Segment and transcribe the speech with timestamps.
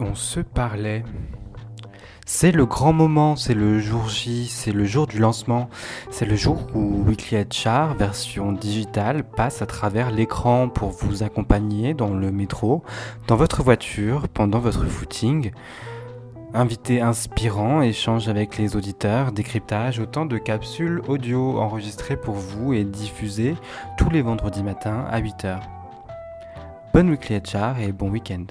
[0.00, 1.04] on se parlait?
[2.24, 5.68] C'est le grand moment, c'est le jour J, c'est le jour du lancement,
[6.10, 11.92] c'est le jour où Weekly HR version digitale passe à travers l'écran pour vous accompagner
[11.94, 12.82] dans le métro,
[13.26, 15.50] dans votre voiture, pendant votre footing.
[16.54, 22.84] Invité inspirant, échange avec les auditeurs, décryptage, autant de capsules audio enregistrées pour vous et
[22.84, 23.56] diffusées
[23.98, 25.58] tous les vendredis matins à 8h.
[26.94, 28.44] Bonne Weekly HR et bon week-end.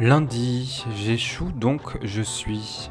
[0.00, 2.90] Lundi, j'échoue donc je suis.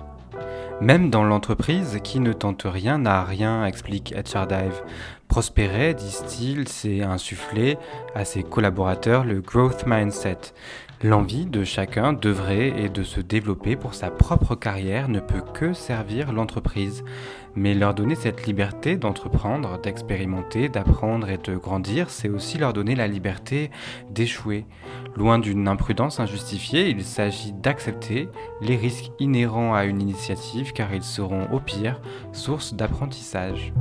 [0.79, 4.83] Même dans l'entreprise, qui ne tente rien n'a rien, explique HRDive.
[5.27, 7.79] Prospérer, disent-ils, c'est insuffler
[8.13, 10.53] à ses collaborateurs le growth mindset.
[11.01, 15.71] L'envie de chacun d'œuvrer et de se développer pour sa propre carrière ne peut que
[15.71, 17.05] servir l'entreprise.
[17.55, 22.95] Mais leur donner cette liberté d'entreprendre, d'expérimenter, d'apprendre et de grandir, c'est aussi leur donner
[22.95, 23.71] la liberté
[24.09, 24.65] d'échouer.
[25.15, 28.27] Loin d'une imprudence injustifiée, il s'agit d'accepter
[28.59, 32.01] les risques inhérents à une initiative car ils seront au pire
[32.33, 33.71] source d'apprentissage.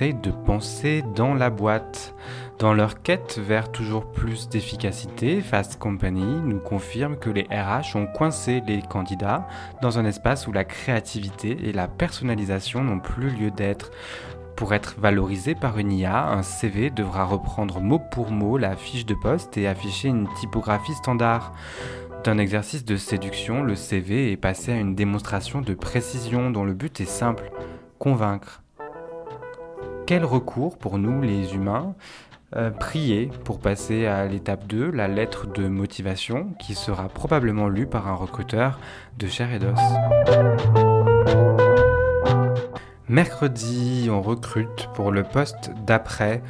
[0.00, 2.14] De penser dans la boîte.
[2.60, 8.06] Dans leur quête vers toujours plus d'efficacité, Fast Company nous confirme que les RH ont
[8.06, 9.48] coincé les candidats
[9.82, 13.90] dans un espace où la créativité et la personnalisation n'ont plus lieu d'être.
[14.54, 19.04] Pour être valorisé par une IA, un CV devra reprendre mot pour mot la fiche
[19.04, 21.52] de poste et afficher une typographie standard.
[22.22, 26.74] D'un exercice de séduction, le CV est passé à une démonstration de précision dont le
[26.74, 27.50] but est simple,
[27.98, 28.62] convaincre
[30.08, 31.94] quel recours pour nous les humains
[32.56, 37.86] euh, prier pour passer à l'étape 2, la lettre de motivation, qui sera probablement lue
[37.86, 38.80] par un recruteur
[39.18, 39.78] de chair et d'os.
[43.10, 46.42] Mercredi, on recrute pour le poste d'après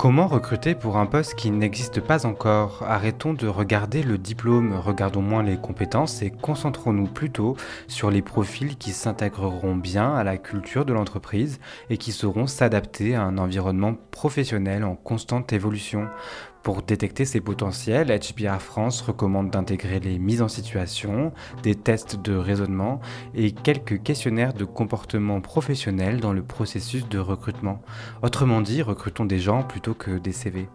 [0.00, 5.20] Comment recruter pour un poste qui n'existe pas encore Arrêtons de regarder le diplôme, regardons
[5.20, 7.54] moins les compétences et concentrons-nous plutôt
[7.86, 13.14] sur les profils qui s'intégreront bien à la culture de l'entreprise et qui sauront s'adapter
[13.14, 16.08] à un environnement professionnel en constante évolution.
[16.62, 21.32] Pour détecter ces potentiels, HBR France recommande d'intégrer les mises en situation,
[21.62, 23.00] des tests de raisonnement
[23.34, 27.80] et quelques questionnaires de comportement professionnel dans le processus de recrutement.
[28.22, 30.68] Autrement dit, recrutons des gens plutôt que des CV.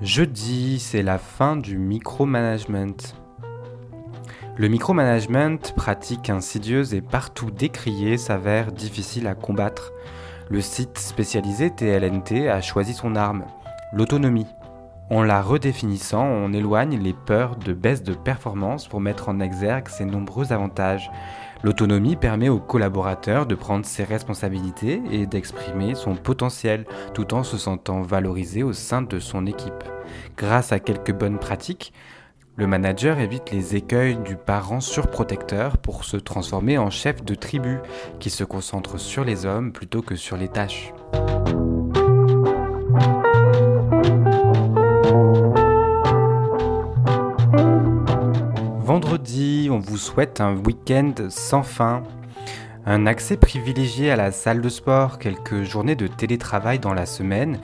[0.00, 2.96] Jeudi, c'est la fin du micromanagement.
[4.58, 9.92] Le micromanagement, pratique insidieuse et partout décriée, s'avère difficile à combattre.
[10.50, 13.44] Le site spécialisé TLNT a choisi son arme,
[13.92, 14.48] l'autonomie.
[15.10, 19.86] En la redéfinissant, on éloigne les peurs de baisse de performance pour mettre en exergue
[19.86, 21.08] ses nombreux avantages.
[21.62, 27.58] L'autonomie permet aux collaborateurs de prendre ses responsabilités et d'exprimer son potentiel tout en se
[27.58, 29.84] sentant valorisé au sein de son équipe.
[30.36, 31.92] Grâce à quelques bonnes pratiques,
[32.58, 37.78] le manager évite les écueils du parent surprotecteur pour se transformer en chef de tribu
[38.18, 40.92] qui se concentre sur les hommes plutôt que sur les tâches.
[48.80, 52.02] Vendredi, on vous souhaite un week-end sans fin.
[52.86, 57.60] Un accès privilégié à la salle de sport, quelques journées de télétravail dans la semaine,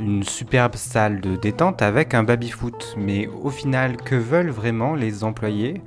[0.00, 2.94] une superbe salle de détente avec un baby-foot.
[2.96, 5.82] Mais au final, que veulent vraiment les employés?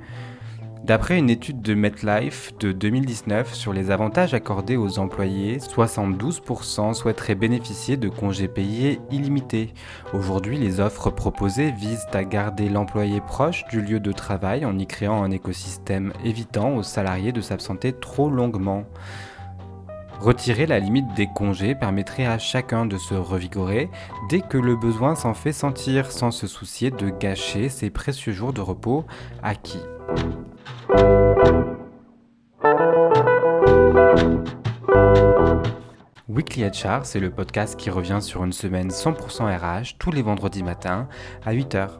[0.84, 7.36] D'après une étude de MetLife de 2019 sur les avantages accordés aux employés, 72% souhaiteraient
[7.36, 9.72] bénéficier de congés payés illimités.
[10.12, 14.88] Aujourd'hui, les offres proposées visent à garder l'employé proche du lieu de travail en y
[14.88, 18.84] créant un écosystème évitant aux salariés de s'absenter trop longuement.
[20.22, 23.90] Retirer la limite des congés permettrait à chacun de se revigorer
[24.30, 28.52] dès que le besoin s'en fait sentir sans se soucier de gâcher ses précieux jours
[28.52, 29.04] de repos
[29.42, 29.82] acquis.
[36.28, 40.62] Weekly HR, c'est le podcast qui revient sur une semaine 100% RH tous les vendredis
[40.62, 41.08] matins
[41.44, 41.98] à 8h.